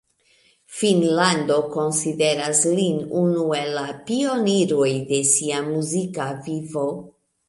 [0.75, 6.87] Finnlando konsideras lin unu el la pioniroj de sia muzika vivo.